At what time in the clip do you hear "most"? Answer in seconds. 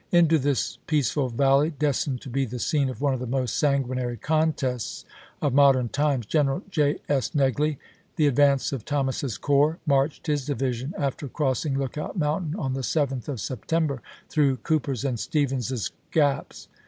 3.27-3.55